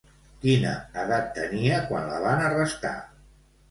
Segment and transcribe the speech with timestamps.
[0.45, 0.71] Quina
[1.03, 2.99] edat tenia quan la van arrestar?